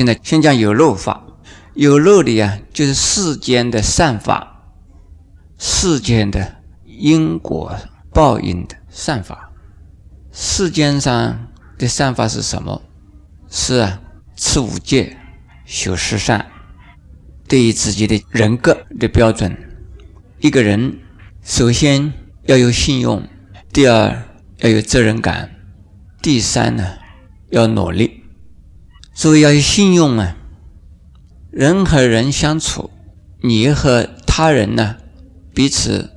[0.00, 1.22] 现在先讲有漏法，
[1.74, 4.62] 有漏的呀，就是世间的善法，
[5.58, 7.76] 世间的因果
[8.10, 9.52] 报应的善法。
[10.32, 12.80] 世间上的善法是什么？
[13.50, 14.00] 是啊，
[14.36, 15.18] 持五戒，
[15.66, 16.46] 修十善。
[17.46, 19.54] 对于自己的人格的标准，
[20.38, 20.98] 一个人
[21.42, 22.10] 首先
[22.44, 23.22] 要有信用，
[23.70, 24.22] 第二
[24.60, 25.50] 要有责任感，
[26.22, 26.86] 第三呢
[27.50, 28.19] 要努力。
[29.20, 30.34] 所以要有信用啊！
[31.50, 32.88] 人和人相处，
[33.42, 34.96] 你和他人呢
[35.52, 36.16] 彼此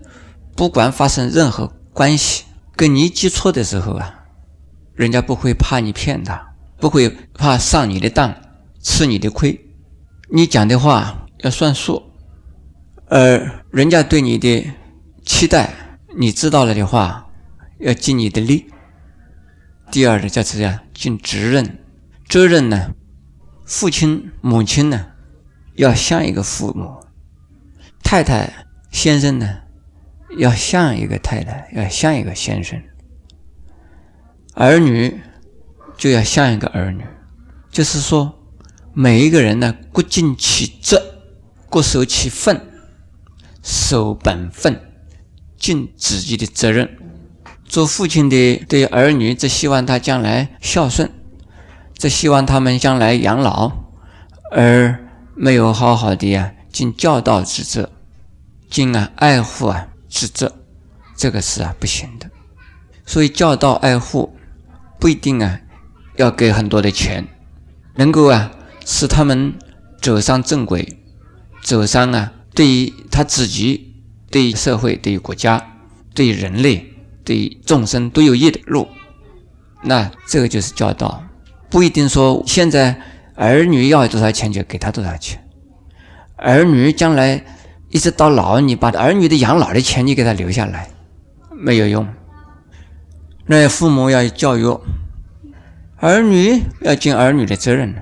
[0.56, 2.46] 不管发生任何关系，
[2.78, 4.24] 跟你记错的时候啊，
[4.96, 8.34] 人家不会怕你骗他，不会怕上你的当，
[8.82, 9.60] 吃你的亏。
[10.30, 11.28] 你讲的话。
[11.40, 12.02] 要算数，
[13.08, 14.66] 而人家对你的
[15.26, 17.28] 期待，你知道了的话，
[17.80, 18.72] 要尽你的力。
[19.92, 21.83] 第二呢，叫怎样尽责任？
[22.34, 22.96] 责任呢，
[23.64, 25.06] 父亲、母亲呢，
[25.76, 27.00] 要像一个父母；
[28.04, 29.60] 太太、先生呢，
[30.40, 32.80] 要像一个太太，要像一个先生；
[34.56, 35.22] 儿女
[35.96, 37.06] 就要像一个儿女。
[37.70, 38.34] 就是说，
[38.96, 41.00] 每一个人呢，各尽其责。
[41.70, 42.60] 各守其分，
[43.62, 44.82] 守本分，
[45.56, 46.98] 尽自己的责任。
[47.64, 51.12] 做父亲的对儿女，只希望他将来孝顺，
[51.98, 53.72] 只希望他们将来养老，
[54.52, 57.92] 而没有好好的呀尽教导之责，
[58.70, 60.54] 尽啊爱护啊之责，
[61.16, 62.30] 这个是啊不行的。
[63.06, 64.36] 所以教导爱护
[65.00, 65.60] 不一定啊
[66.16, 67.28] 要给很多的钱，
[67.96, 68.52] 能够啊
[68.86, 69.54] 使他们
[70.02, 71.00] 走上正轨。
[71.62, 73.96] 走上啊，对于他自己、
[74.30, 75.80] 对于社会、对于国家、
[76.14, 78.86] 对于人类、对于众生都有益的路，
[79.82, 81.24] 那这个就是教导，
[81.74, 82.96] 不一定说现在
[83.34, 85.44] 儿女要多少钱就给他多少钱，
[86.36, 87.44] 儿女将来
[87.90, 90.88] 一直到老，你把儿女的养老的钱你给他留下来，
[91.50, 92.08] 没有用。
[93.48, 94.80] 那父母要教育
[95.98, 97.96] 儿女，要尽儿女的责任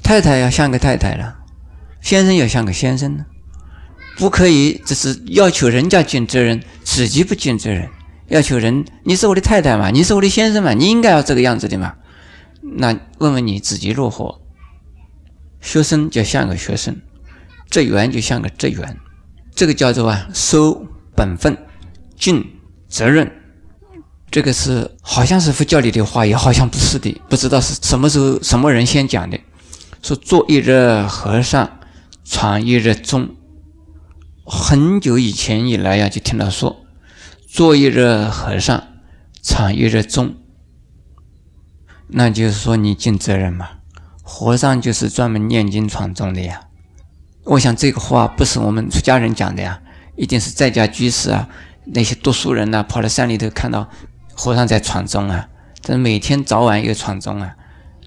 [0.00, 1.38] 太太要像个太太了。
[2.00, 3.26] 先生要像个先生呢，
[4.16, 7.88] 不可以只是要求人家尽责任，自己不尽责任。
[8.28, 11.94] 要求人，你是我的太太嘛，你是我的先生嘛，你应该要这个样子的嘛。
[12.62, 14.40] 那问问你自己如何？
[15.60, 17.00] 学生就像个学生，
[17.68, 18.96] 职员就像个职员，
[19.54, 21.56] 这个叫做啊守本分、
[22.16, 22.44] 尽
[22.88, 23.30] 责任。
[24.30, 29.38] 这个是好像是佛教里的话，也好像不是的，不知道是什么时候什么人先讲的，
[30.02, 31.78] 说做一日和尚。
[32.24, 33.34] 传一日钟，
[34.46, 36.86] 很久以前以来呀，就听到说，
[37.48, 38.84] 做一日和尚，
[39.42, 40.36] 传一日钟，
[42.12, 43.68] 那就是说你尽责任嘛。
[44.22, 46.60] 和尚就是专门念经传钟的呀。
[47.44, 49.80] 我想这个话不是我们出家人讲的呀，
[50.16, 51.48] 一定是在家居士啊，
[51.84, 53.88] 那些读书人呐，跑到山里头看到
[54.34, 55.48] 和尚在传钟啊，
[55.80, 57.54] 这每天早晚有传钟啊。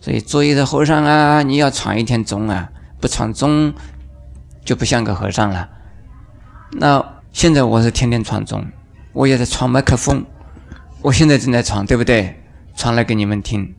[0.02, 3.74] 所以做一日和尚啊，你要传一天钟啊，不传钟。
[4.66, 5.70] 就不像个和尚了。
[6.72, 8.66] 那现在我是天天传钟，
[9.14, 10.26] 我也在传麦克风，
[11.04, 12.42] 我现在正在传，对不对？
[12.76, 13.76] 传来给你们听，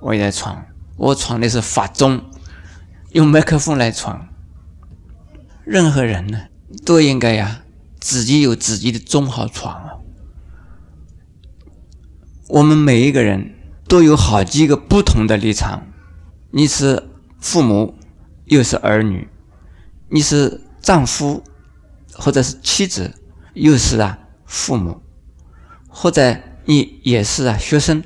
[0.00, 0.66] 我也在传。
[0.96, 2.24] 我传的是法宗，
[3.12, 4.28] 用麦克风来传。
[5.64, 6.46] 任何人呢，
[6.84, 7.62] 都应该呀，
[8.00, 9.98] 自己有自己的宗好传啊。
[12.48, 13.54] 我们每一个人
[13.86, 15.86] 都有好几个不同的立场，
[16.50, 17.94] 你是父母，
[18.46, 19.28] 又是儿女。
[20.08, 21.44] 你是丈夫，
[22.14, 23.14] 或者是妻子，
[23.52, 25.02] 又是啊父母，
[25.86, 28.02] 或者你也是啊学生，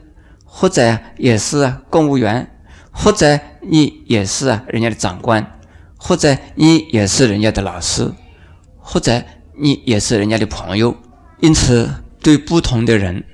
[0.55, 2.55] 或者也是公务员，
[2.91, 5.59] 或者你也是人家的长官，
[5.97, 8.13] 或者你也是人家的老师，
[8.77, 9.25] 或者
[9.59, 10.95] 你也是人家的朋友。
[11.41, 11.91] 因此，
[12.21, 13.25] 对不同的人，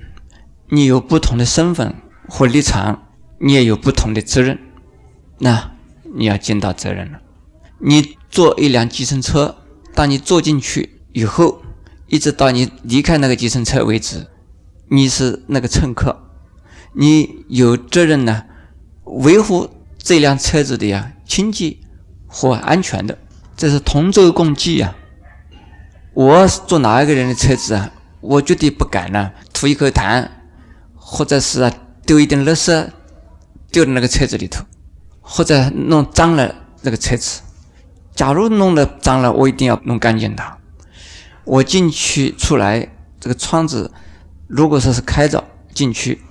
[0.69, 1.93] 你有不同的身份
[2.29, 3.09] 或立场，
[3.39, 4.57] 你也有不同的责任。
[5.39, 5.71] 那
[6.15, 7.19] 你要尽到责任了。
[7.79, 9.57] 你坐一辆计程车，
[9.93, 11.61] 当你坐进去以后，
[12.07, 14.25] 一直到你离开那个计程车为止，
[14.87, 16.28] 你是那个乘客，
[16.99, 18.43] 你有责任呢，
[19.05, 21.77] 维护这辆车子的呀清洁
[22.27, 23.17] 和安全的，
[23.55, 24.93] 这是同舟共济呀。
[26.13, 30.27] 我坐哪一个人的车子啊，我绝对不敢呢吐一口痰，
[30.93, 31.73] 或者是啊
[32.05, 32.89] 丢一点垃圾
[33.71, 34.65] 丢到那个车子里头，
[35.21, 37.39] 或者弄脏了那个车子。
[38.13, 40.57] 假如弄得脏了，我一定要弄干净它。
[41.45, 42.89] 我进去出来，
[43.21, 43.89] 这个窗子
[44.47, 45.41] 如果说是开着
[45.73, 46.21] 进去，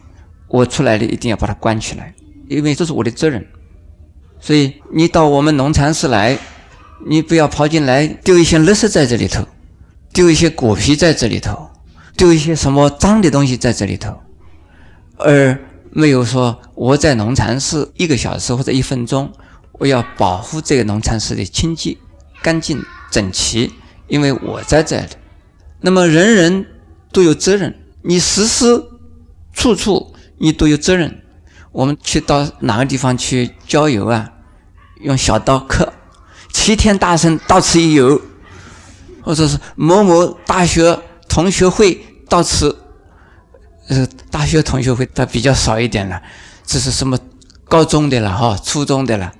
[0.49, 2.15] 我出来的一定要把它关起来，
[2.49, 3.47] 因为这是我的责任。
[4.41, 6.39] 所以你到我们农禅寺来，
[7.07, 9.47] 你不要跑进来丢一些垃圾在这里头，
[10.13, 11.71] 丢一些果皮在这里头，
[12.17, 14.17] 丢一些什么脏的东西在这里头，
[15.17, 15.59] 而
[15.91, 19.33] 没有说我在农禅寺一个小时或者一分钟，
[19.73, 21.97] 我要保护这个农禅寺的清洁、
[22.43, 23.73] 干净、整齐，
[24.07, 25.07] 因为我在这里。
[25.81, 26.67] 那么人人
[27.13, 28.85] 都有责任，你时时
[29.53, 31.23] 处处你都有责任。
[31.71, 34.33] 我们去到哪个地方去郊游啊？
[35.01, 35.93] 用小刀刻
[36.53, 38.21] “齐天大圣到此一游”，
[39.23, 40.99] 或者是某某大学
[41.29, 42.77] 同学会到此。
[43.89, 46.21] 呃，大学同学会它比较少一点了，
[46.67, 47.19] 这是什么
[47.65, 49.33] 高中的了哈，初中的了。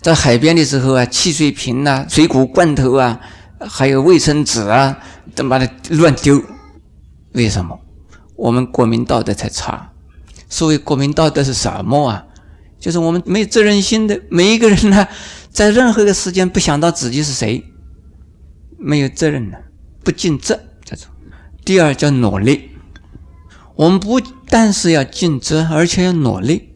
[0.00, 3.18] 在海边的时候啊，汽水瓶啊、水果罐头啊，
[3.58, 4.96] 还有卫生纸啊，
[5.34, 6.40] 都把它乱丢。
[7.32, 7.80] 为什么？
[8.36, 9.89] 我们国民道德太差。
[10.50, 12.26] 所谓国民道德是什么啊？
[12.78, 15.06] 就是我们没有责任心的每一个人呢，
[15.50, 17.64] 在任何一个时间不想到自己是谁，
[18.78, 19.62] 没有责任的，
[20.02, 21.06] 不尽责这种。
[21.64, 22.70] 第二叫努力，
[23.76, 26.70] 我们不但是要尽责，而且要努力。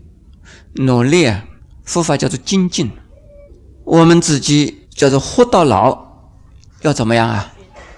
[0.74, 1.44] 努力啊，
[1.84, 2.90] 佛法叫做精进。
[3.84, 6.06] 我们自己叫做活到老，
[6.82, 7.52] 要怎么样啊？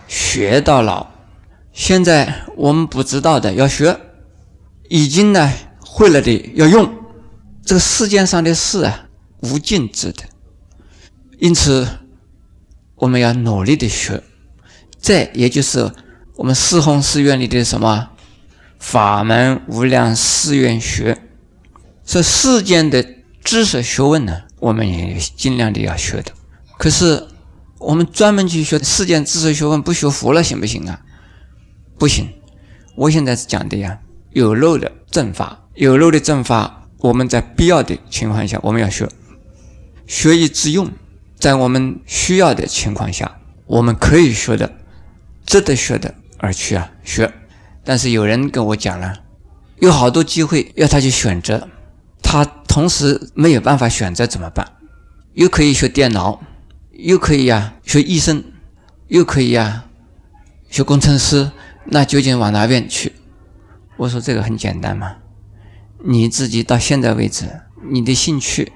[0.06, 1.08] 学到老。
[1.72, 3.98] 现在我们不知道的要学，
[4.88, 5.52] 已经呢
[5.96, 6.92] 会了的要用。
[7.64, 9.08] 这个世间上的事啊，
[9.40, 10.24] 无尽止的，
[11.38, 11.88] 因此
[12.96, 14.22] 我们要努力的学。
[15.00, 15.90] 这也就是
[16.34, 18.10] 我们四弘寺院里的什么
[18.78, 21.16] 法门无量誓愿学。
[22.04, 23.02] 这世间的
[23.42, 26.30] 知识学问呢，我们也尽量的要学的。
[26.76, 27.26] 可是
[27.78, 31.00] 我们专门去学世间知识学问，不学佛了，行不行啊？
[31.98, 32.28] 不行。
[32.96, 33.98] 我现在是讲的呀，
[34.36, 36.82] 有漏的正法，有漏的正法。
[36.98, 39.08] 我们在必要的情况下，我们要学，
[40.06, 40.90] 学以致用。
[41.38, 44.70] 在我们需要的情况下，我们可以学的，
[45.46, 47.32] 值得学的而去啊学。
[47.82, 49.20] 但是有人跟我讲了，
[49.78, 51.66] 有好多机会要他去选择，
[52.22, 54.70] 他同时没有办法选择怎么办？
[55.32, 56.42] 又可以学电脑，
[56.92, 58.44] 又可以呀学医生，
[59.08, 59.86] 又可以呀
[60.68, 61.50] 学工程师，
[61.86, 63.12] 那究竟往哪边去？
[63.96, 65.16] 我说这个很简单嘛。
[66.04, 67.44] 你自己到现在为止，
[67.90, 68.72] 你的兴趣、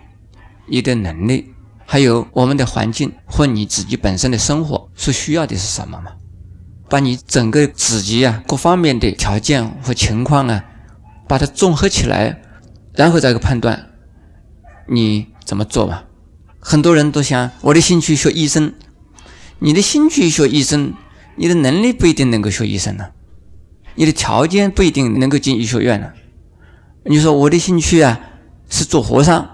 [0.66, 1.52] 你的能力，
[1.86, 6.12] 还有我们的环境或你自己本身的生活所需要的是什么嘛？
[6.88, 10.64] 把你整个自己啊各方面的条件和情况啊，
[11.28, 12.42] 把它综合起来，
[12.94, 13.90] 然后再个判断
[14.88, 16.02] 你怎么做嘛？
[16.58, 18.74] 很多人都想我的兴趣学医生，
[19.60, 20.94] 你的兴趣学医生，
[21.36, 23.10] 你的能力不一定能够学医生呢，
[23.94, 26.12] 你的条件不一定能够进医学院呢。
[27.04, 28.20] 你说我的兴趣啊
[28.68, 29.48] 是做和尚，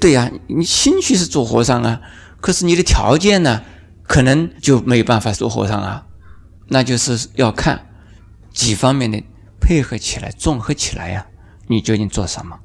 [0.00, 2.00] 对呀，你兴趣是做和尚啊，
[2.40, 3.62] 可是你的条件呢，
[4.02, 6.06] 可能就没有办法做和尚啊，
[6.68, 7.86] 那就是要看
[8.52, 9.22] 几方面的
[9.60, 11.26] 配合起来，综合起来呀，
[11.68, 12.58] 你究竟做什么？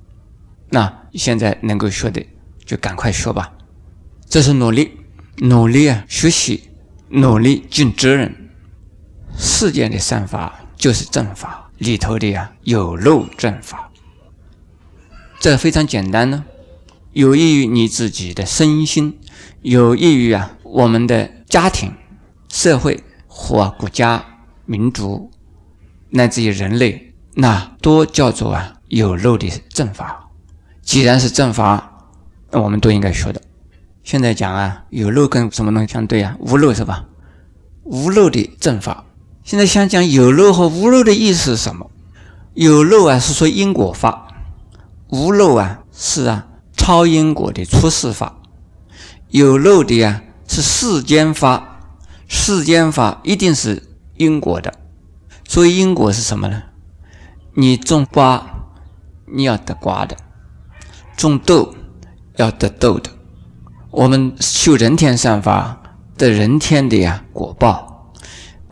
[0.70, 2.26] 那现在能够学的
[2.66, 3.54] 就赶快学吧，
[4.28, 4.92] 这是努力，
[5.38, 6.70] 努力啊，学习，
[7.10, 8.36] 努力尽责任。
[9.38, 13.90] 世间的善法就是正法里头的呀，有漏正法。
[15.40, 16.46] 这非常简单呢，
[17.14, 19.20] 有益于你自己的身心，
[19.62, 21.92] 有益于啊我们的家庭、
[22.48, 24.24] 社会或国家、
[24.66, 25.32] 民族，
[26.12, 30.30] 乃至于人类，那都叫做啊有漏的正法。
[30.82, 32.08] 既然是正法，
[32.52, 33.42] 那我们都应该学的。
[34.04, 36.38] 现在讲啊，有漏跟什么东西相对啊？
[36.40, 37.06] 无漏是吧？
[37.84, 39.04] 无漏的正法。
[39.48, 41.90] 现在想讲有漏和无漏的意思是什么？
[42.54, 44.28] 有漏啊是说因果法。
[45.08, 48.42] 无漏啊，是啊，超因果的出世法；
[49.30, 51.80] 有漏的呀，是世间法。
[52.28, 53.84] 世间法一定是
[54.18, 54.74] 因果的。
[55.48, 56.64] 所以因果是什么呢？
[57.54, 58.46] 你种瓜，
[59.34, 60.18] 你要得瓜的；
[61.16, 61.74] 种豆，
[62.36, 63.10] 要得豆的。
[63.92, 65.82] 我们修人天善法，
[66.18, 67.87] 得人天的呀果报，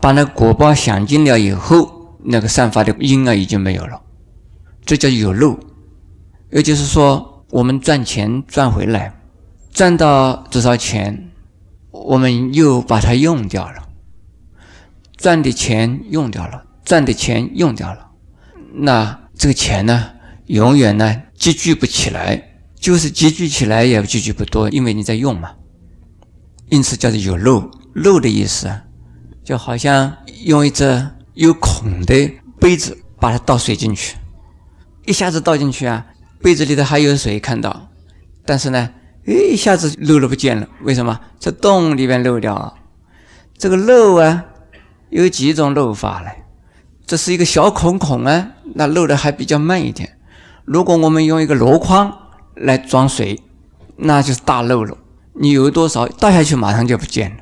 [0.06, 4.00] 把那果报享尽了以后，那个散发的因啊已经没有了，
[4.84, 5.58] 这叫有漏。
[6.52, 9.20] 也就是说，我们赚钱赚回来，
[9.72, 11.32] 赚到多少钱，
[11.90, 13.82] 我们又把它用掉了，
[15.16, 18.12] 赚的钱用掉了，赚的钱用掉了，
[18.74, 20.10] 那这个钱呢，
[20.46, 25.50] 永远呢积聚不起来，就是积聚起来也积聚不多，因为你在用嘛。
[26.68, 28.84] 因此叫做有漏，漏的意思啊，
[29.46, 30.12] 就好像
[30.42, 34.16] 用一只有孔的杯子，把它倒水进去，
[35.04, 36.04] 一下子倒进去啊。
[36.42, 37.88] 杯子里头还有水，看到，
[38.44, 38.90] 但是呢，
[39.24, 40.66] 哎，一下子漏了不见了。
[40.82, 41.20] 为什么？
[41.38, 42.74] 在洞里面漏掉啊？
[43.56, 44.46] 这个漏啊，
[45.10, 46.30] 有几种漏法呢？
[47.06, 50.18] 这是一个小孔孔啊，那漏的还比较慢一点。
[50.64, 52.12] 如果我们用一个箩筐
[52.56, 53.40] 来装水，
[53.94, 54.98] 那就是大漏了。
[55.34, 57.36] 你有多少倒下去，马上就不见了。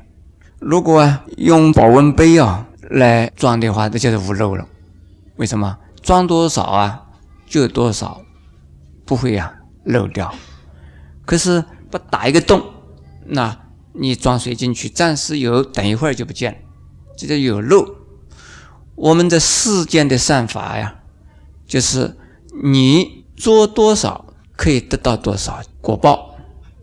[0.65, 4.67] 如果用保温杯啊来装的话，那就是无漏了。
[5.35, 5.77] 为什么？
[6.01, 7.05] 装多少啊，
[7.45, 8.23] 就多少，
[9.05, 9.53] 不会呀
[9.83, 10.33] 漏掉。
[11.23, 12.63] 可是不打一个洞，
[13.27, 13.55] 那
[13.93, 16.57] 你装水进去，暂时有，等一会儿就不见了，
[17.15, 17.85] 这叫有漏。
[18.95, 20.95] 我们的世间的善法呀，
[21.67, 22.17] 就是
[22.63, 26.35] 你做多少，可以得到多少果报。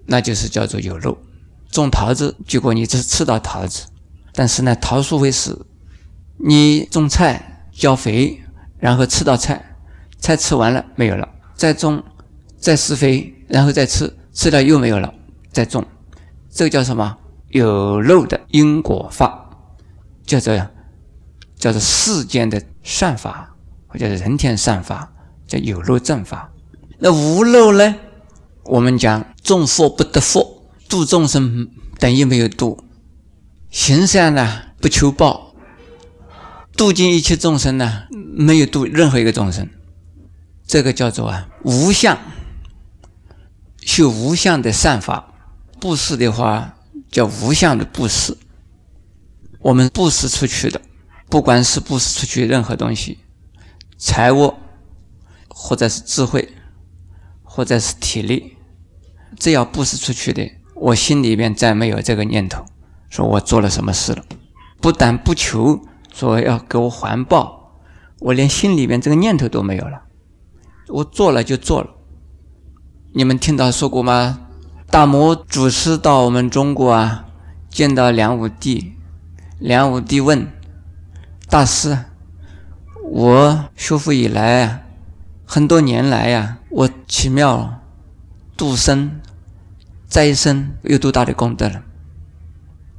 [0.06, 1.18] 那就是叫做有漏。
[1.72, 3.86] 种桃子，结果你只吃到桃子，
[4.32, 5.66] 但是呢，桃树会死。
[6.36, 8.40] 你种菜浇肥，
[8.78, 9.76] 然后吃到菜，
[10.18, 12.02] 菜吃完了没有了，再种，
[12.58, 15.12] 再施肥，然后再吃，吃了又没有了，
[15.50, 15.84] 再种，
[16.50, 17.16] 这个叫什么？
[17.48, 19.50] 有漏的因果法，
[20.26, 20.54] 叫做
[21.56, 23.54] 叫做世间的善法，
[23.86, 25.12] 或者人天善法，
[25.46, 26.50] 叫有漏正法。
[26.98, 27.94] 那无漏呢？
[28.64, 30.61] 我们讲种福不得福，
[30.92, 32.84] 度众生等于没有度；
[33.70, 35.54] 行善呢不求报，
[36.76, 39.66] 度尽一切众生呢没有度任何一个众生。
[40.66, 42.18] 这个叫做啊无相，
[43.80, 45.32] 修无相的善法。
[45.80, 46.76] 布施的话
[47.10, 48.36] 叫无相的布施。
[49.60, 50.78] 我们布施出去的，
[51.30, 53.20] 不管是布施出去任何东西，
[53.96, 54.52] 财物，
[55.48, 56.52] 或者是智慧。
[57.44, 58.56] 或者是体力，
[59.38, 60.50] 只要布施出去的，
[60.82, 62.64] 我心里面再没有这个念头，
[63.08, 64.24] 说我做了什么事了，
[64.80, 65.80] 不但不求
[66.12, 67.78] 说要给我还报，
[68.18, 70.02] 我连心里面这个念头都没有了，
[70.88, 71.90] 我做了就做了。
[73.12, 74.40] 你们听到说过吗？
[74.90, 77.26] 大摩祖师到我们中国啊，
[77.70, 78.94] 见到梁武帝，
[79.60, 80.48] 梁武帝问
[81.48, 81.96] 大师
[83.08, 84.80] ：“我修佛以来啊，
[85.46, 87.80] 很多年来呀。”我奇妙
[88.56, 89.20] 度生
[90.12, 91.82] 再生有多大的功德了？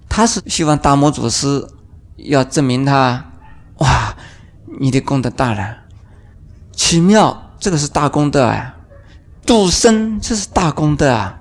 [0.09, 1.67] 他是希望大摩祖师
[2.15, 3.31] 要证明他，
[3.77, 4.15] 哇，
[4.79, 5.77] 你的功德大了，
[6.71, 8.77] 奇妙，这个是大功德啊！
[9.45, 11.39] 度生这是大功德啊，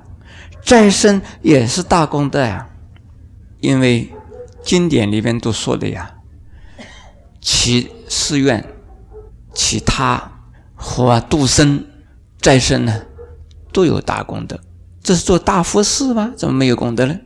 [0.63, 2.69] 再生也是大功德啊，
[3.61, 4.13] 因为
[4.63, 6.17] 经典里面都说的呀，
[7.41, 8.63] 其誓愿，
[9.55, 10.33] 其他
[10.77, 11.87] 或度生。
[12.43, 13.07] 再生呢，
[13.73, 14.61] 都有大功德。
[15.03, 16.33] 这是做大佛寺吗？
[16.37, 17.19] 怎么没有功德呢？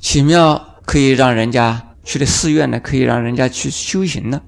[0.00, 4.40] 奇妙可以让人家去的寺院呢，可以让人家去修行呢。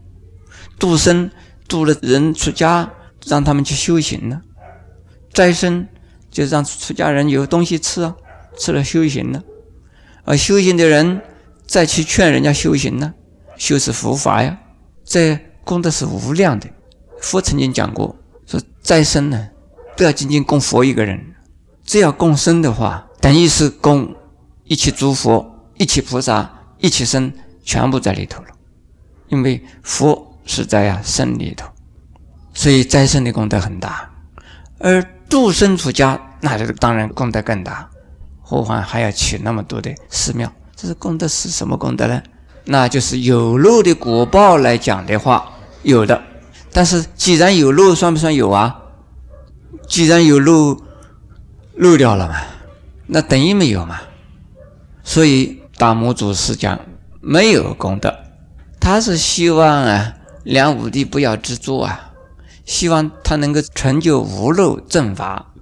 [0.78, 1.30] 度生
[1.66, 2.90] 度了人出家，
[3.26, 4.40] 让他们去修行呢。
[5.32, 5.86] 斋生
[6.30, 8.16] 就让出家人有东西吃啊，
[8.56, 9.42] 吃了修行呢。
[10.24, 11.20] 而修行的人
[11.66, 13.12] 再去劝人家修行呢，
[13.56, 14.58] 修是佛法呀，
[15.04, 16.68] 这功德是无量的。
[17.20, 19.48] 佛曾经讲过，说斋生呢。
[19.96, 21.29] 不要仅仅供佛一个人，
[21.90, 24.14] 只要供生的话，等于是供
[24.62, 25.44] 一起诸佛、
[25.76, 27.32] 一起菩萨、一起生，
[27.64, 28.48] 全部在里头了。
[29.26, 31.66] 因为佛是在呀生里头，
[32.54, 34.08] 所以斋生的功德很大。
[34.78, 37.90] 而度生出家，那这个当然功德更大。
[38.40, 42.22] 何况还要起那么多的寺庙，这是功德是什么功德呢？
[42.66, 45.50] 那就是有漏的果报来讲的话，
[45.82, 46.22] 有的。
[46.72, 48.80] 但是既然有漏，算不算有啊？
[49.88, 50.80] 既然有漏
[51.80, 52.36] 漏掉了嘛，
[53.06, 54.02] 那等于没有嘛。
[55.02, 56.78] 所以大魔祖师讲
[57.22, 58.14] 没有功德，
[58.78, 62.12] 他是希望啊梁武帝不要执着啊，
[62.66, 65.54] 希望他能够成就无漏正法，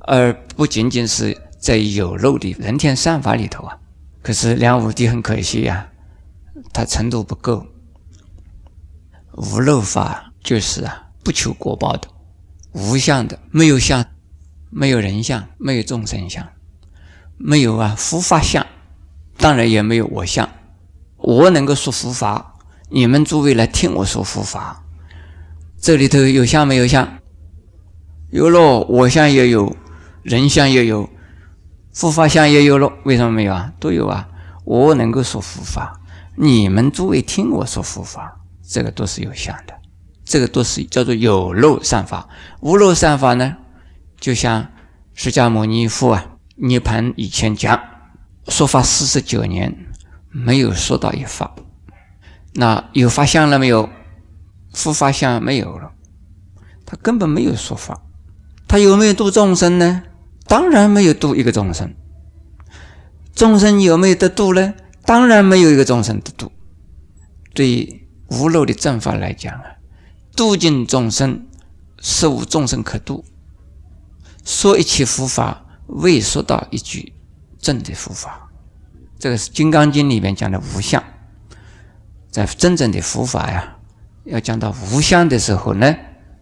[0.00, 3.78] 而不仅仅是在有漏的人天善法里头啊。
[4.20, 5.88] 可是梁武帝很可惜呀，
[6.74, 7.66] 他程度不够。
[9.32, 12.08] 无漏法就是啊不求果报的。
[12.72, 14.04] 无相的，没有相，
[14.70, 16.46] 没有人相，没有众生相，
[17.36, 18.66] 没有啊佛法相，
[19.38, 20.48] 当然也没有我相。
[21.16, 22.54] 我能够说佛法，
[22.90, 24.82] 你们诸位来听我说佛法。
[25.80, 27.18] 这里头有相没有相？
[28.30, 29.76] 有了，我相也有，
[30.22, 31.08] 人相也有，
[31.92, 32.92] 佛法相也有了。
[33.04, 33.72] 为什么没有啊？
[33.78, 34.28] 都有啊。
[34.64, 36.00] 我能够说佛法，
[36.34, 39.74] 你们诸位听我说佛法，这个都是有相的。
[40.24, 42.28] 这个都是叫做有漏善法，
[42.60, 43.56] 无漏善法呢，
[44.18, 44.68] 就像
[45.14, 47.80] 释迦牟尼佛啊，涅盘以前讲
[48.48, 49.86] 说法四十九年，
[50.30, 51.54] 没有说到一法，
[52.54, 53.88] 那有法相了没有？
[54.72, 55.92] 复法相没有了，
[56.84, 58.02] 他根本没有说法，
[58.68, 60.02] 他有没有度众生呢？
[60.46, 61.94] 当然没有度一个众生。
[63.34, 64.74] 众生有没有得度呢？
[65.04, 66.52] 当然没有一个众生得度。
[67.54, 69.64] 对于无漏的正法来讲啊，
[70.36, 71.46] 度尽众生，
[72.00, 73.24] 是无众生可度。
[74.46, 77.12] 说一切佛法，未说到一句
[77.58, 78.48] 正的佛法。
[79.18, 81.02] 这个是《金刚经》里面讲的无相。
[82.30, 83.76] 在真正的佛法呀，
[84.24, 85.94] 要讲到无相的时候呢，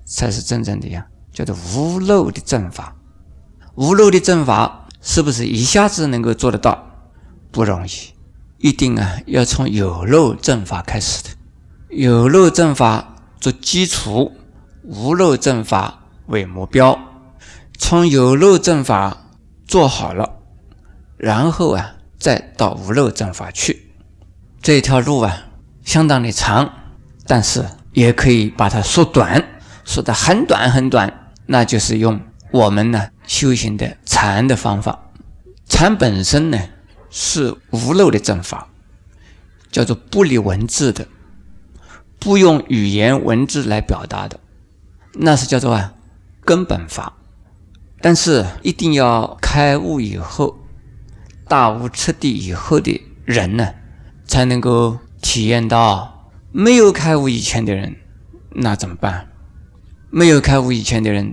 [0.04, 2.94] 才是真正的呀，叫做无漏的正法。
[3.75, 4.82] 无漏的正法。
[5.06, 6.82] 是不是一下子能够做得到？
[7.52, 7.90] 不容易，
[8.56, 11.28] 一定啊要从有漏正法开始的，
[11.90, 14.32] 有漏正法做基础，
[14.82, 16.99] 无漏正法为目标。
[17.78, 19.31] 从有漏正法
[19.66, 20.38] 做好了，
[21.16, 23.93] 然后啊再到无漏正法去。
[24.62, 25.47] 这条路啊
[25.85, 26.73] 相当的长，
[27.26, 29.45] 但是也可以把它缩短，
[29.85, 32.21] 缩得很短很短，那就是用。
[32.50, 35.11] 我们呢修行的禅的方法，
[35.69, 36.59] 禅本身呢
[37.11, 38.69] 是无漏的正法，
[39.73, 41.09] 叫做不离文字的，
[42.21, 44.38] 不用语言文字来表达的，
[45.14, 45.95] 那是叫做啊
[46.45, 47.14] 根本法。
[48.04, 50.58] 但是一定要开悟以后，
[51.49, 53.66] 大悟彻底以后的人呢，
[54.26, 56.30] 才能够体验到。
[56.52, 57.96] 没有开悟以前的人，
[58.50, 59.30] 那怎么办？
[60.11, 61.32] 没有开悟以前的人。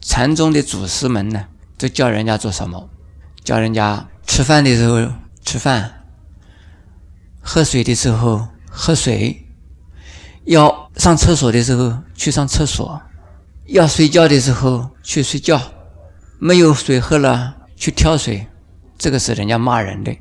[0.00, 1.46] 禅宗的祖师们呢，
[1.78, 2.90] 都教人家做什么？
[3.44, 5.12] 教人家吃饭的时候
[5.44, 6.06] 吃饭，
[7.40, 9.46] 喝水的时候喝水，
[10.42, 13.00] 要上厕所的时候去上厕所，
[13.66, 15.60] 要睡觉的时候去睡觉，
[16.42, 18.46] 没有水喝了去挑水，
[18.96, 20.16] 这个是人家骂人的。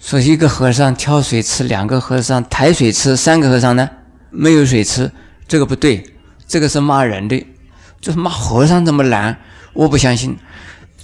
[0.00, 3.90] 说一个和尚挑水吃，两个和尚抬水吃，三个和尚呢
[4.30, 5.12] 没有水吃，
[5.46, 6.02] 这个不对，
[6.48, 7.46] 这个是骂人的。
[8.00, 9.38] 就是骂和尚这么懒，
[9.74, 10.34] 我不相信，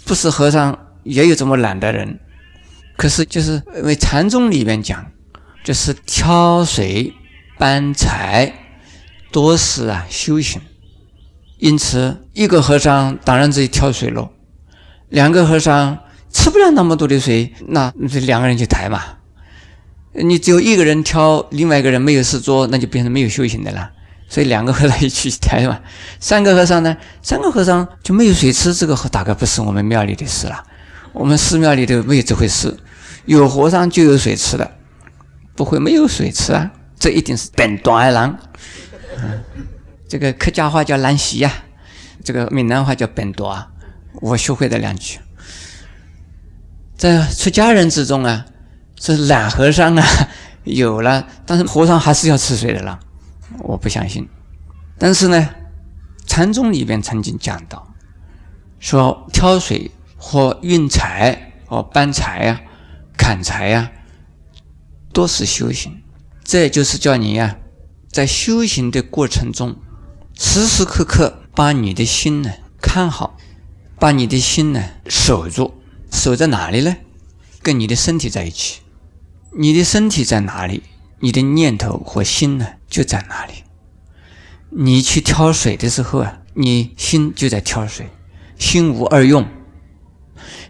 [0.07, 2.19] 不是和尚也有这么懒的人。
[2.97, 5.05] 可是就是因为禅宗里面讲，
[5.63, 7.13] 就是挑水、
[7.59, 8.55] 搬柴，
[9.31, 10.63] 多是啊修行。
[11.59, 14.31] 因此，一个和尚当然自己挑水喽，
[15.09, 15.99] 两个和尚
[16.33, 19.03] 吃不了那么多的水，那这两个人去抬嘛。
[20.13, 23.91] 你只有一个人挑，另外一个人没有事做，那就变成没有修行的了。
[24.29, 25.81] 所以两个和尚一起抬嘛，
[26.21, 26.97] 三个和尚呢？
[27.23, 30.63] 三个和尚就没有水吃，这个大概不是我们庙里的事了。
[31.13, 32.73] 我们寺庙里头没有这回事，
[33.25, 34.71] 有和尚就有水吃的，
[35.57, 36.71] 不会没有水吃啊？
[37.01, 38.39] 这一定是本短二郎。
[39.21, 39.43] 嗯，
[40.09, 41.53] 这个客家话叫兰溪呀，
[42.29, 43.71] 这个闽南话叫本多啊，
[44.21, 45.19] 我学会的两句。
[46.95, 48.45] 在出家人之中啊，
[49.01, 50.05] 是懒和尚啊，
[50.65, 53.01] 有了，但是和尚还是要吃水的啦。
[53.61, 54.29] 我不相信，
[54.99, 55.49] 但是呢，
[56.27, 57.95] 禅宗里边曾经讲到，
[58.79, 62.61] 说挑水或运柴或搬柴呀、
[63.17, 63.91] 砍柴呀，
[65.15, 66.03] 都是修行。
[66.45, 67.57] 这就是叫你呀，
[68.13, 69.75] 在修行的过程中，
[70.35, 73.37] 时时刻刻把你的心呢看好，
[73.99, 75.75] 把你的心呢守住。
[76.09, 76.97] 守在哪里呢？
[77.65, 78.83] 跟你的身体在一起。
[79.59, 80.85] 你的身体在哪里？
[81.19, 83.65] 你的念头和心呢，就在哪里。
[84.71, 88.09] 你去挑水的时候啊，你心就在挑水，
[88.57, 89.45] 心无二用。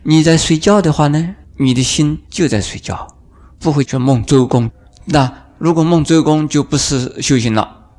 [0.05, 3.19] 你在睡觉的话呢，你的心就在睡觉，
[3.59, 4.71] 不会去梦周公。
[5.05, 7.91] 那如果梦周公，就不是修行了。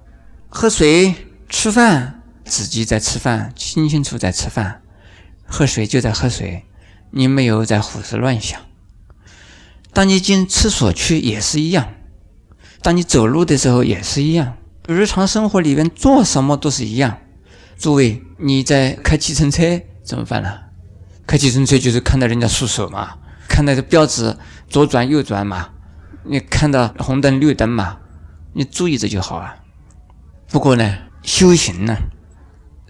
[0.49, 1.13] 喝水、
[1.47, 2.18] 吃饭，
[2.49, 4.81] 自己在吃饭，清清楚在吃饭；
[5.45, 6.65] 喝水就在喝水，
[7.11, 8.59] 你没有在胡思乱想。
[9.93, 11.93] 当你进厕所去，也是一样。
[12.81, 14.57] 当你走路的时候也是一样，
[14.87, 17.19] 日常生活里面做什么都是一样。
[17.77, 20.59] 诸位，你在开计程车怎么办呢？
[21.25, 24.35] 开计程车就是看到人家束手嘛，看到这标志
[24.67, 25.69] 左转右转嘛，
[26.23, 27.97] 你看到红灯绿灯嘛，
[28.53, 29.55] 你注意着就好啊。
[30.49, 31.95] 不过呢，修行呢，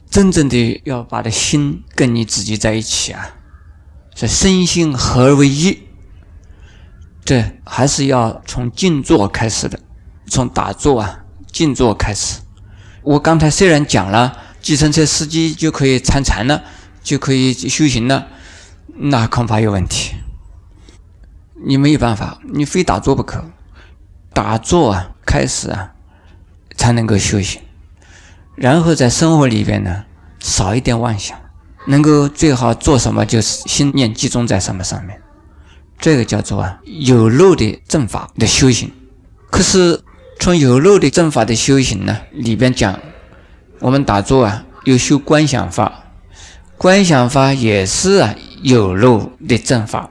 [0.10, 3.36] 真正的要把的心跟你自己在一起啊，
[4.15, 5.84] 是身心合而为一。
[7.24, 9.80] 这还是要从静坐开始的，
[10.28, 12.39] 从打坐啊、静坐开始。
[13.04, 16.63] 我刚才虽然讲了，计程车司机就可以参禅了，
[17.04, 18.28] 就可以修行了，
[18.95, 20.15] 那恐怕有问题。
[21.63, 23.52] 你没有办法，你非打坐不可。
[24.34, 25.93] 打坐啊，开始啊，
[26.76, 27.62] 才能够修行。
[28.60, 30.04] 然后在生活里边呢，
[30.39, 31.38] 少一点妄想，
[31.88, 35.22] 能够最好做什么就是心念集中在什么上面。
[35.98, 38.91] 这个叫做啊有漏的正法的修行，
[39.50, 40.02] 可是
[40.41, 43.00] 从有漏的正法的修行呢里边讲，
[43.80, 46.04] 我们打坐啊有修观想法，
[46.78, 50.10] 观想法也是啊有漏的正法。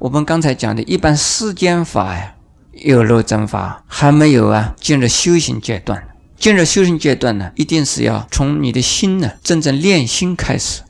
[0.00, 2.34] 我们刚才讲的一般世间法呀，
[2.72, 6.08] 有漏正法还没有啊进入修行阶段。
[6.36, 10.82] 进入修行阶段呢，一定是要从你的心呢真正练心开始。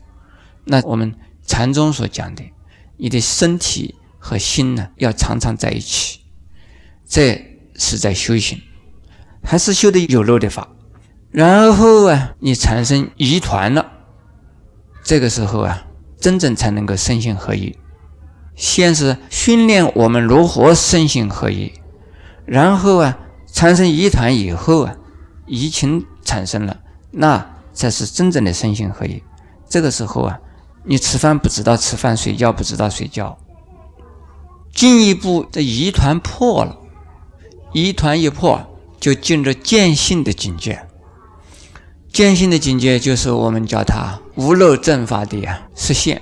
[0.65, 1.13] 那我们
[1.45, 2.43] 禅宗所讲的，
[2.97, 6.19] 你的身体和心呢要常常在一起，
[7.07, 8.59] 这是在修行，
[9.43, 10.67] 还是修的有漏的法。
[11.31, 13.91] 然后啊，你产生疑团了，
[15.03, 15.85] 这个时候啊，
[16.19, 17.77] 真正才能够身心合一。
[18.55, 21.71] 先是训练我们如何身心合一，
[22.45, 23.19] 然后啊，
[23.51, 24.95] 产生疑团以后啊。
[25.45, 26.77] 疫情产生了，
[27.11, 29.21] 那才是真正的身心合一。
[29.69, 30.39] 这个时候啊，
[30.83, 33.37] 你吃饭不知道吃饭，睡觉不知道睡觉。
[34.73, 36.77] 进一步的疑团破了，
[37.73, 38.61] 疑团一破，
[38.99, 40.85] 就进入见性的境界。
[42.11, 46.21] 见性的境界就是我们叫它无漏正法的呀实现，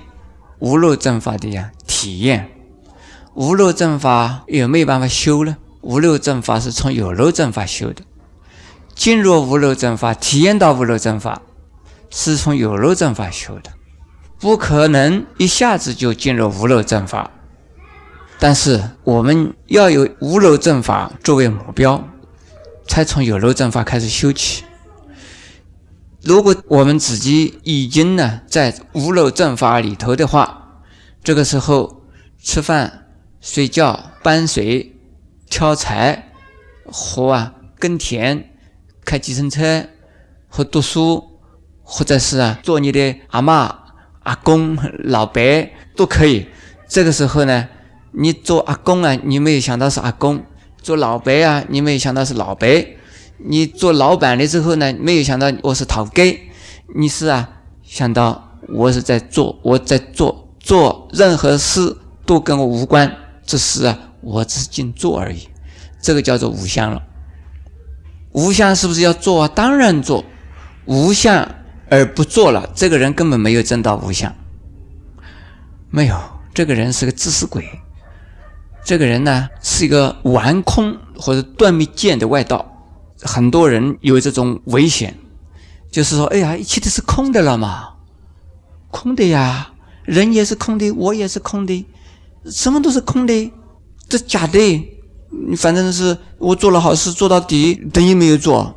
[0.58, 2.48] 无漏正法的呀体验。
[3.34, 5.56] 无漏正法有没有办法修呢？
[5.82, 8.02] 无漏正法是从有漏正法修的。
[8.94, 11.42] 进入无漏正法，体验到无漏正法，
[12.10, 13.72] 是从有漏正法修的，
[14.38, 17.30] 不可能一下子就进入无漏正法。
[18.38, 22.08] 但是我们要有无漏正法作为目标，
[22.86, 24.64] 才从有漏正法开始修起。
[26.22, 30.82] 如果我们自己已经呢在无漏正法里头的话，
[31.22, 32.02] 这个时候
[32.40, 33.06] 吃饭、
[33.40, 34.96] 睡觉、搬水、
[35.50, 36.30] 挑柴、
[36.86, 38.50] 活啊、耕田。
[39.04, 39.84] 开计程车
[40.48, 41.22] 或读书，
[41.82, 43.76] 或者是啊做你的阿妈、
[44.22, 45.42] 阿公、老伯
[45.94, 46.46] 都可以。
[46.88, 47.68] 这个时候呢，
[48.12, 50.38] 你做阿公啊，你没有想到是阿公；
[50.82, 52.96] 做老伯啊，你没有想到是老伯；
[53.38, 56.50] 你做老板了之后呢，没有想到我是讨给。
[56.94, 57.48] 你是啊
[57.82, 63.10] 想到我是在做，我在做，做任何事都跟我无关，
[63.44, 65.48] 只是啊我只是尽做而已。
[66.00, 67.02] 这个叫做无相了。
[68.34, 69.48] 无相是不是要做啊？
[69.54, 70.24] 当然做，
[70.86, 71.48] 无相
[71.88, 74.34] 而不做了，这个人根本没有证到无相，
[75.88, 76.20] 没有，
[76.52, 77.64] 这个人是个自私鬼，
[78.84, 82.72] 这个人呢是一个玩空或者断灭见的外道。
[83.22, 85.16] 很多人有这种危险，
[85.92, 87.90] 就是说，哎呀，一切都是空的了嘛，
[88.90, 91.86] 空的呀，人也是空的，我也是空的，
[92.46, 93.52] 什么都是空的，
[94.08, 94.90] 这假的。
[95.48, 98.74] 你反正是我做了好事做到底，等于没有做。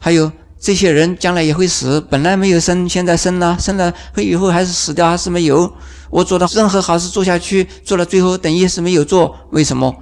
[0.00, 5.72] 还有这些人将来也会死，本来没有生，现在生了，生了会以后还是死掉，还是没有。
[6.10, 9.36] 我做的任何好事做下去，做了最后等于是没有做。
[9.50, 9.94] 为什么？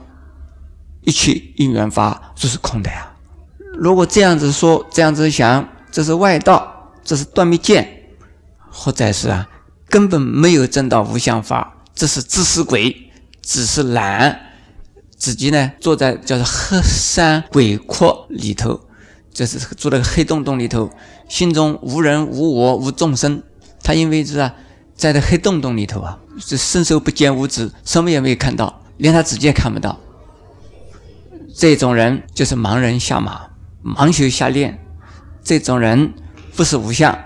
[1.02, 3.12] 一切因缘法这是空的呀。
[3.78, 7.88] 如果这样子说，这样子想，这是外道，这是断灭见，
[8.70, 9.48] 或者是啊，
[9.88, 13.10] 根本没有证到无相法，这是自私鬼，
[13.42, 14.40] 只是懒。
[15.16, 18.80] 自己呢，坐在叫做黑山鬼窟里头，
[19.32, 20.90] 就是住在个黑洞洞里头，
[21.28, 23.42] 心中无人无我无众生。
[23.82, 24.54] 他因为是啊，
[24.94, 29.98] 在这黑洞洞里头啊，是伸手不见五指，什么也没有看到，连他自己也看不到。
[31.54, 33.46] 这种人就是盲人下马，
[33.82, 34.78] 盲修瞎练。
[35.42, 36.12] 这种人
[36.54, 37.18] 不是无相，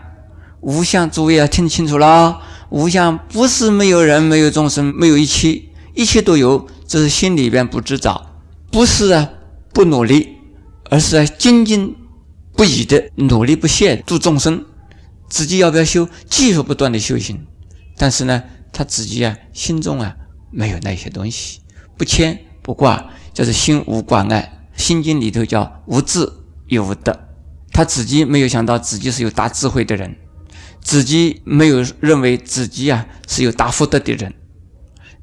[0.61, 5.63] 无相诸位要听清楚了，无相不是没有人、没有众生、没有一切，
[5.95, 6.69] 一切都有。
[6.91, 9.31] 这是心里边不知道，不是啊
[9.73, 10.39] 不努力，
[10.91, 11.95] 而是啊精进
[12.55, 14.65] 不已的努力不懈度众生。
[15.29, 16.09] 自己要不要修？
[16.29, 17.47] 继续不断的修行，
[17.97, 20.17] 但是呢，他自己啊心中啊
[20.51, 21.61] 没有那些东西，
[21.97, 24.67] 不牵不挂，就是心无挂碍。
[24.77, 26.29] 心经里头叫无智
[26.67, 27.17] 又无德，
[27.71, 30.17] 他自己没有想到自己是有大智慧的人，
[30.83, 34.35] 自己没有认为自己啊是有大福德的人，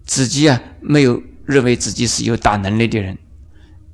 [0.05, 1.21] 自己啊没有。
[1.47, 3.17] 认为自己是有大能力的人，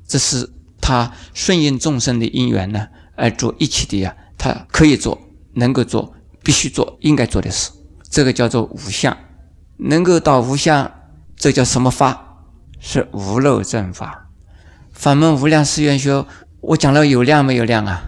[0.08, 0.50] 这是
[0.82, 5.22] 他顺应众生的因缘呢，而做一切的呀，他可以做，
[5.54, 7.70] 能够做，必须做，应该做的事。
[8.10, 9.16] 这个叫做无相，
[9.78, 10.92] 能够到无相，
[11.36, 12.40] 这叫什么法？
[12.80, 14.30] 是无漏正法。
[14.92, 16.28] 法门无量誓愿修，
[16.60, 18.02] 我讲了有量没有量啊？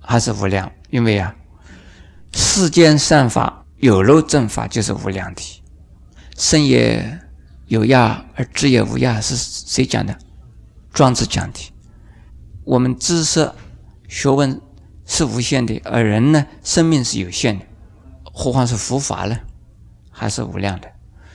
[0.00, 0.70] 还是无量？
[0.90, 1.34] 因为啊，
[2.32, 5.62] 世间善法有漏正法就是无量的，
[6.36, 7.20] 生也。
[7.66, 10.16] 有涯而知也无涯，是谁讲的？
[10.92, 11.72] 庄子讲的。
[12.64, 13.50] 我们知识、
[14.08, 14.60] 学问
[15.06, 17.64] 是无限的，而人呢，生命是有限的，
[18.22, 19.38] 何况是佛法呢？
[20.10, 20.88] 还是无量的。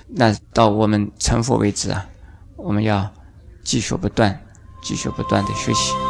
[0.08, 2.10] 那到我们成佛为止啊，
[2.56, 3.14] 我们要
[3.64, 4.42] 继续不断、
[4.82, 6.09] 继续不断的学习。